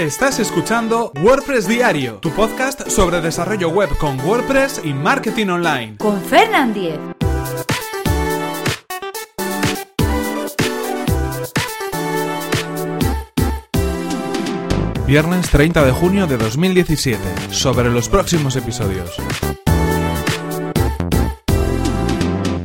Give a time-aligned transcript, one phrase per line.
[0.00, 5.98] Estás escuchando WordPress Diario, tu podcast sobre desarrollo web con WordPress y marketing online.
[5.98, 6.98] Con Fernand Diez.
[15.06, 17.20] Viernes 30 de junio de 2017.
[17.50, 19.18] Sobre los próximos episodios.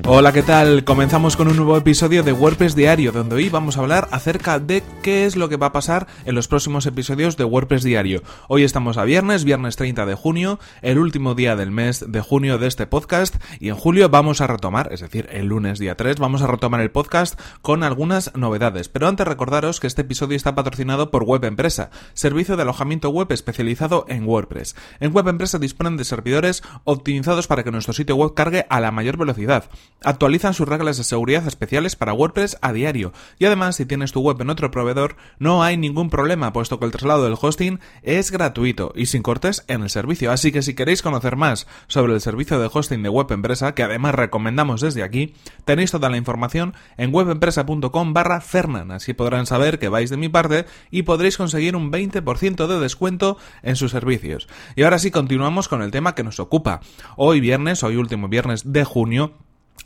[0.07, 0.83] Hola, ¿qué tal?
[0.83, 4.83] Comenzamos con un nuevo episodio de WordPress Diario, donde hoy vamos a hablar acerca de
[5.01, 8.21] qué es lo que va a pasar en los próximos episodios de WordPress Diario.
[8.47, 12.59] Hoy estamos a viernes, viernes 30 de junio, el último día del mes de junio
[12.59, 16.17] de este podcast, y en julio vamos a retomar, es decir, el lunes día 3,
[16.19, 18.89] vamos a retomar el podcast con algunas novedades.
[18.89, 23.31] Pero antes recordaros que este episodio está patrocinado por Web Empresa, servicio de alojamiento web
[23.31, 24.75] especializado en WordPress.
[24.99, 28.91] En Web Empresa disponen de servidores optimizados para que nuestro sitio web cargue a la
[28.91, 29.67] mayor velocidad
[30.03, 33.13] actualizan sus reglas de seguridad especiales para WordPress a diario.
[33.39, 36.85] Y además, si tienes tu web en otro proveedor, no hay ningún problema, puesto que
[36.85, 40.31] el traslado del hosting es gratuito y sin cortes en el servicio.
[40.31, 43.83] Así que si queréis conocer más sobre el servicio de hosting de Web Empresa, que
[43.83, 45.33] además recomendamos desde aquí,
[45.65, 48.91] tenéis toda la información en webempresa.com barra Fernan.
[48.91, 53.37] Así podrán saber que vais de mi parte y podréis conseguir un 20% de descuento
[53.63, 54.47] en sus servicios.
[54.75, 56.81] Y ahora sí, continuamos con el tema que nos ocupa.
[57.17, 59.33] Hoy viernes, hoy último viernes de junio,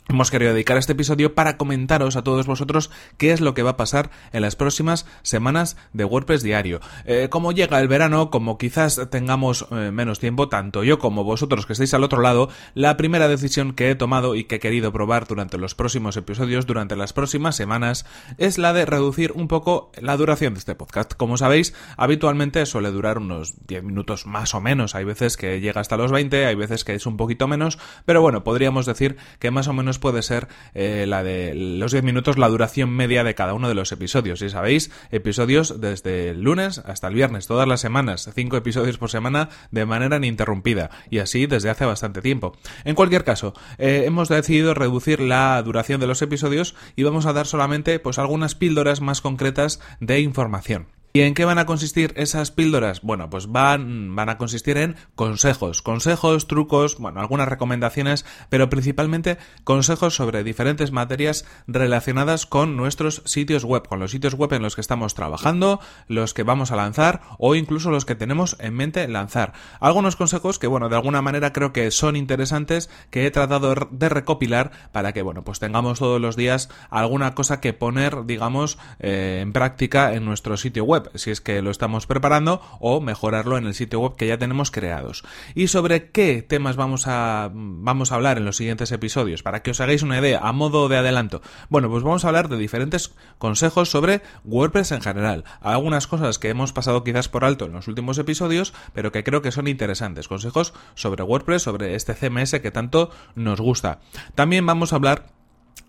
[0.08, 3.70] Hemos querido dedicar este episodio para comentaros a todos vosotros qué es lo que va
[3.70, 6.80] a pasar en las próximas semanas de WordPress diario.
[7.04, 11.64] Eh, como llega el verano, como quizás tengamos eh, menos tiempo, tanto yo como vosotros
[11.64, 14.92] que estáis al otro lado, la primera decisión que he tomado y que he querido
[14.92, 18.04] probar durante los próximos episodios, durante las próximas semanas,
[18.36, 21.14] es la de reducir un poco la duración de este podcast.
[21.14, 24.94] Como sabéis, habitualmente suele durar unos 10 minutos más o menos.
[24.94, 28.22] Hay veces que llega hasta los 20, hay veces que es un poquito menos, pero
[28.22, 32.38] bueno, podríamos decir que más o menos puede ser eh, la de los 10 minutos,
[32.38, 34.42] la duración media de cada uno de los episodios.
[34.42, 39.10] Y sabéis, episodios desde el lunes hasta el viernes, todas las semanas, 5 episodios por
[39.10, 40.90] semana de manera ininterrumpida.
[41.10, 42.56] Y así desde hace bastante tiempo.
[42.84, 47.32] En cualquier caso, eh, hemos decidido reducir la duración de los episodios y vamos a
[47.32, 50.99] dar solamente pues algunas píldoras más concretas de información.
[51.12, 53.00] ¿Y en qué van a consistir esas píldoras?
[53.02, 59.36] Bueno, pues van, van a consistir en consejos, consejos, trucos, bueno, algunas recomendaciones, pero principalmente
[59.64, 64.76] consejos sobre diferentes materias relacionadas con nuestros sitios web, con los sitios web en los
[64.76, 69.08] que estamos trabajando, los que vamos a lanzar o incluso los que tenemos en mente
[69.08, 69.52] lanzar.
[69.80, 74.08] Algunos consejos que, bueno, de alguna manera creo que son interesantes, que he tratado de
[74.08, 79.40] recopilar para que, bueno, pues tengamos todos los días alguna cosa que poner, digamos, eh,
[79.42, 83.66] en práctica en nuestro sitio web si es que lo estamos preparando, o mejorarlo en
[83.66, 85.24] el sitio web que ya tenemos creados.
[85.54, 89.42] ¿Y sobre qué temas vamos a, vamos a hablar en los siguientes episodios?
[89.42, 91.42] Para que os hagáis una idea, a modo de adelanto.
[91.68, 95.44] Bueno, pues vamos a hablar de diferentes consejos sobre WordPress en general.
[95.60, 99.42] Algunas cosas que hemos pasado quizás por alto en los últimos episodios, pero que creo
[99.42, 100.28] que son interesantes.
[100.28, 104.00] Consejos sobre WordPress, sobre este CMS que tanto nos gusta.
[104.34, 105.39] También vamos a hablar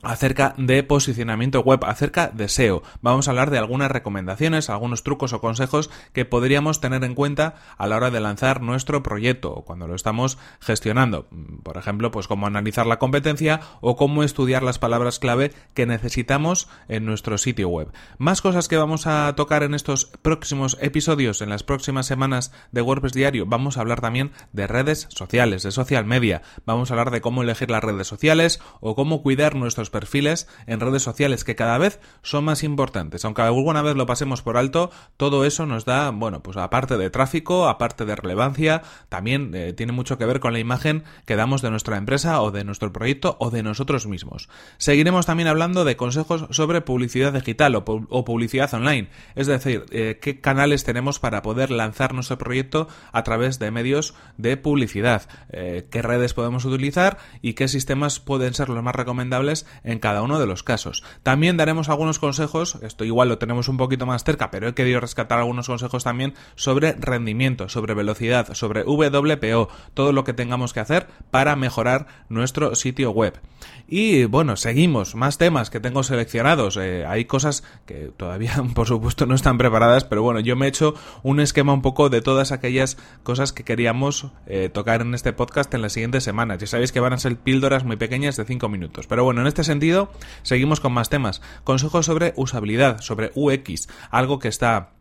[0.03, 2.83] acerca de posicionamiento web, acerca de SEO.
[3.01, 7.55] Vamos a hablar de algunas recomendaciones, algunos trucos o consejos que podríamos tener en cuenta
[7.77, 11.27] a la hora de lanzar nuestro proyecto o cuando lo estamos gestionando.
[11.63, 16.67] Por ejemplo, pues cómo analizar la competencia o cómo estudiar las palabras clave que necesitamos
[16.87, 17.91] en nuestro sitio web.
[18.17, 22.81] Más cosas que vamos a tocar en estos próximos episodios, en las próximas semanas de
[22.81, 23.45] WordPress Diario.
[23.45, 26.41] Vamos a hablar también de redes sociales, de social media.
[26.65, 30.81] Vamos a hablar de cómo elegir las redes sociales o cómo cuidar nuestros perfiles en
[30.81, 33.23] redes sociales que cada vez son más importantes.
[33.23, 37.09] Aunque alguna vez lo pasemos por alto, todo eso nos da, bueno, pues aparte de
[37.09, 41.61] tráfico, aparte de relevancia, también eh, tiene mucho que ver con la imagen que damos
[41.61, 44.49] de nuestra empresa o de nuestro proyecto o de nosotros mismos.
[44.77, 50.41] Seguiremos también hablando de consejos sobre publicidad digital o, publicidad online, es decir, eh, qué
[50.41, 56.01] canales tenemos para poder lanzar nuestro proyecto a través de medios de publicidad, eh, qué
[56.01, 60.45] redes podemos utilizar y qué sistemas pueden ser los más recomendables en cada uno de
[60.45, 61.03] los casos.
[61.23, 64.99] También daremos algunos consejos, esto igual lo tenemos un poquito más cerca, pero he querido
[64.99, 70.79] rescatar algunos consejos también sobre rendimiento, sobre velocidad, sobre WPO, todo lo que tengamos que
[70.79, 73.39] hacer para mejorar nuestro sitio web.
[73.87, 76.77] Y bueno, seguimos, más temas que tengo seleccionados.
[76.77, 80.69] Eh, hay cosas que todavía, por supuesto, no están preparadas, pero bueno, yo me he
[80.69, 80.93] hecho
[81.23, 85.73] un esquema un poco de todas aquellas cosas que queríamos eh, tocar en este podcast
[85.73, 86.59] en las siguientes semanas.
[86.59, 89.07] Ya sabéis que van a ser píldoras muy pequeñas de 5 minutos.
[89.07, 90.11] Pero bueno, en este sentido,
[90.41, 91.41] seguimos con más temas.
[91.63, 94.91] Consejos sobre usabilidad, sobre UX, algo que está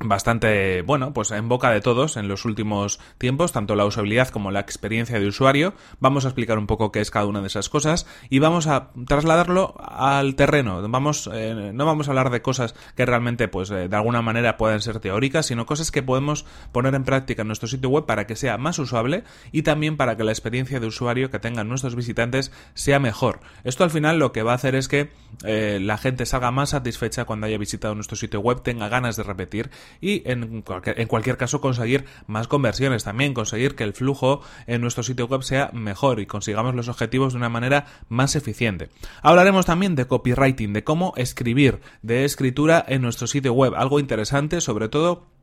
[0.00, 4.50] bastante, bueno, pues en boca de todos en los últimos tiempos, tanto la usabilidad como
[4.50, 5.74] la experiencia de usuario.
[6.00, 8.90] Vamos a explicar un poco qué es cada una de esas cosas y vamos a
[9.06, 10.86] trasladarlo al terreno.
[10.88, 14.56] Vamos, eh, no vamos a hablar de cosas que realmente, pues, eh, de alguna manera
[14.56, 18.26] puedan ser teóricas, sino cosas que podemos poner en práctica en nuestro sitio web para
[18.26, 21.96] que sea más usable y también para que la experiencia de usuario que tengan nuestros
[21.96, 23.40] visitantes sea mejor.
[23.64, 25.10] Esto al final lo que va a hacer es que
[25.44, 29.22] eh, la gente salga más satisfecha cuando haya visitado nuestro sitio web, tenga ganas de
[29.22, 29.70] repetir
[30.00, 35.26] y en cualquier, caso conseguir más conversiones también, conseguir que el flujo en nuestro sitio
[35.26, 38.88] web sea mejor y consigamos los objetivos de una manera más eficiente.
[39.22, 44.60] Hablaremos también de copywriting, de cómo escribir, de escritura en nuestro sitio web, algo interesante
[44.60, 45.37] sobre todo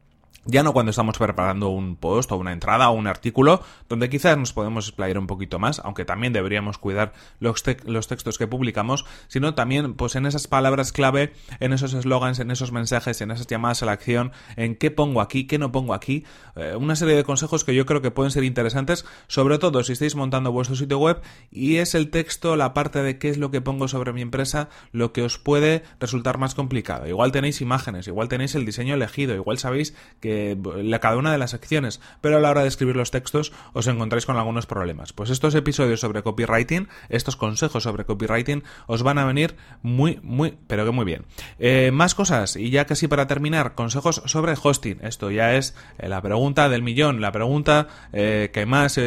[0.46, 4.38] ya no cuando estamos preparando un post o una entrada o un artículo, donde quizás
[4.38, 9.06] nos podemos explayar un poquito más, aunque también deberíamos cuidar los, los textos que publicamos,
[9.28, 13.48] sino también pues en esas palabras clave, en esos eslogans, en esos mensajes, en esas
[13.48, 16.26] llamadas a la acción, en qué pongo aquí, qué no pongo aquí,
[16.56, 19.94] eh, una serie de consejos que yo creo que pueden ser interesantes, sobre todo si
[19.94, 23.50] estáis montando vuestro sitio web y es el texto, la parte de qué es lo
[23.50, 27.08] que pongo sobre mi empresa, lo que os puede resultar más complicado.
[27.08, 30.35] Igual tenéis imágenes, igual tenéis el diseño elegido, igual sabéis que
[30.84, 33.88] la, cada una de las secciones, pero a la hora de escribir los textos os
[33.88, 35.14] encontráis con algunos problemas.
[35.14, 40.58] Pues estos episodios sobre copywriting, estos consejos sobre copywriting, os van a venir muy, muy,
[40.68, 41.26] pero que muy bien.
[41.60, 45.00] Eh, más cosas, y ya casi para terminar, consejos sobre hosting.
[45.02, 48.98] Esto ya es eh, la pregunta del millón, la pregunta eh, que más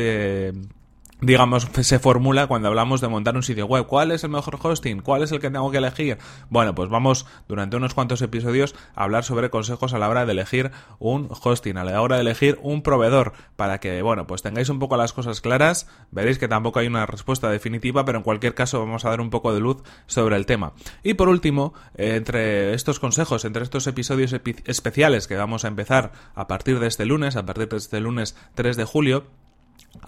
[1.21, 3.87] digamos, se formula cuando hablamos de montar un sitio web.
[3.87, 5.01] ¿Cuál es el mejor hosting?
[5.01, 6.19] ¿Cuál es el que tengo que elegir?
[6.49, 10.33] Bueno, pues vamos durante unos cuantos episodios a hablar sobre consejos a la hora de
[10.33, 14.69] elegir un hosting, a la hora de elegir un proveedor, para que, bueno, pues tengáis
[14.69, 15.89] un poco las cosas claras.
[16.11, 19.31] Veréis que tampoco hay una respuesta definitiva, pero en cualquier caso vamos a dar un
[19.31, 20.73] poco de luz sobre el tema.
[21.03, 24.35] Y por último, entre estos consejos, entre estos episodios
[24.67, 28.37] especiales que vamos a empezar a partir de este lunes, a partir de este lunes
[28.55, 29.27] 3 de julio,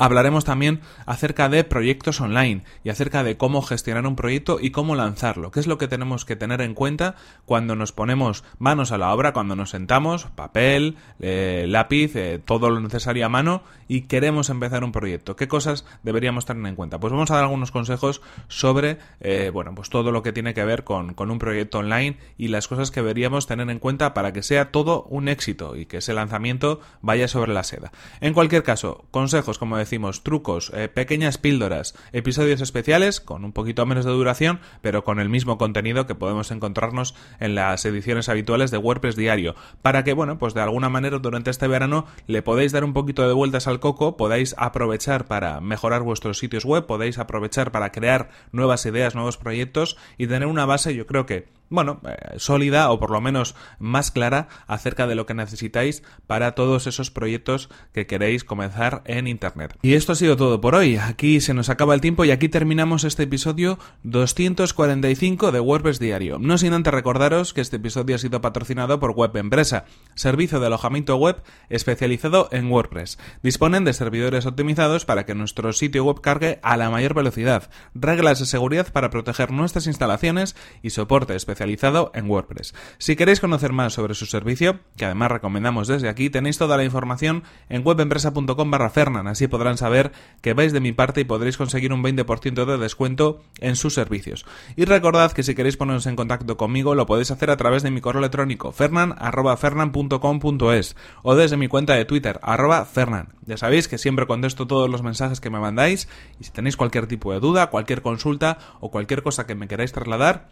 [0.00, 4.94] Hablaremos también acerca de proyectos online y acerca de cómo gestionar un proyecto y cómo
[4.94, 5.50] lanzarlo.
[5.50, 9.12] ¿Qué es lo que tenemos que tener en cuenta cuando nos ponemos manos a la
[9.12, 14.48] obra, cuando nos sentamos, papel, eh, lápiz, eh, todo lo necesario a mano y queremos
[14.48, 15.36] empezar un proyecto?
[15.36, 16.98] ¿Qué cosas deberíamos tener en cuenta?
[16.98, 20.64] Pues vamos a dar algunos consejos sobre, eh, bueno, pues todo lo que tiene que
[20.64, 24.32] ver con, con un proyecto online y las cosas que deberíamos tener en cuenta para
[24.32, 27.92] que sea todo un éxito y que ese lanzamiento vaya sobre la seda.
[28.20, 33.86] En cualquier caso, consejos como decimos, trucos, eh, pequeñas píldoras, episodios especiales con un poquito
[33.86, 38.72] menos de duración, pero con el mismo contenido que podemos encontrarnos en las ediciones habituales
[38.72, 42.72] de WordPress diario, para que, bueno, pues de alguna manera durante este verano le podéis
[42.72, 47.20] dar un poquito de vueltas al coco, podáis aprovechar para mejorar vuestros sitios web, podéis
[47.20, 52.00] aprovechar para crear nuevas ideas, nuevos proyectos y tener una base, yo creo que bueno,
[52.04, 56.88] eh, sólida o por lo menos más clara acerca de lo que necesitáis para todos
[56.88, 59.78] esos proyectos que queréis comenzar en Internet.
[59.82, 60.96] Y esto ha sido todo por hoy.
[60.96, 66.38] Aquí se nos acaba el tiempo y aquí terminamos este episodio 245 de WordPress Diario.
[66.40, 69.84] No sin antes recordaros que este episodio ha sido patrocinado por Web Empresa,
[70.16, 73.18] servicio de alojamiento web especializado en WordPress.
[73.44, 78.40] Disponen de servidores optimizados para que nuestro sitio web cargue a la mayor velocidad, reglas
[78.40, 82.72] de seguridad para proteger nuestras instalaciones y soporte especial especializado en WordPress.
[82.98, 86.84] Si queréis conocer más sobre su servicio, que además recomendamos desde aquí, tenéis toda la
[86.84, 91.58] información en webempresa.com barra Fernan, así podrán saber que vais de mi parte y podréis
[91.58, 94.46] conseguir un 20% de descuento en sus servicios.
[94.74, 97.90] Y recordad que si queréis poneros en contacto conmigo lo podéis hacer a través de
[97.90, 103.34] mi correo electrónico fernan.fernan.com.es o desde mi cuenta de Twitter arroba fernan.
[103.44, 107.06] Ya sabéis que siempre contesto todos los mensajes que me mandáis y si tenéis cualquier
[107.06, 110.48] tipo de duda, cualquier consulta o cualquier cosa que me queráis trasladar,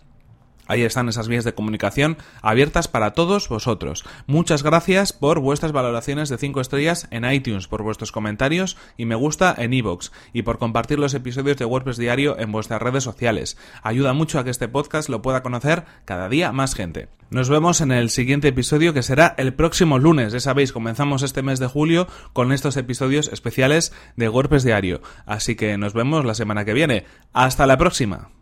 [0.68, 4.04] Ahí están esas vías de comunicación abiertas para todos vosotros.
[4.26, 9.16] Muchas gracias por vuestras valoraciones de 5 estrellas en iTunes, por vuestros comentarios y me
[9.16, 13.56] gusta en iVoox y por compartir los episodios de WordPress Diario en vuestras redes sociales.
[13.82, 17.08] Ayuda mucho a que este podcast lo pueda conocer cada día más gente.
[17.30, 20.32] Nos vemos en el siguiente episodio que será el próximo lunes.
[20.32, 25.02] Ya sabéis, comenzamos este mes de julio con estos episodios especiales de WordPress Diario.
[25.26, 27.04] Así que nos vemos la semana que viene.
[27.32, 28.37] Hasta la próxima.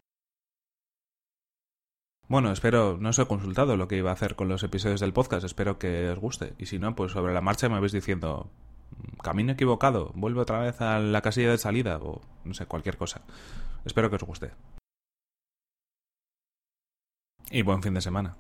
[2.29, 5.13] Bueno, espero, no os he consultado lo que iba a hacer con los episodios del
[5.13, 6.55] podcast, espero que os guste.
[6.59, 8.51] Y si no, pues sobre la marcha me vais diciendo,
[9.23, 13.23] camino equivocado, vuelve otra vez a la casilla de salida o no sé, cualquier cosa.
[13.85, 14.51] Espero que os guste.
[17.51, 18.37] Y buen fin de semana.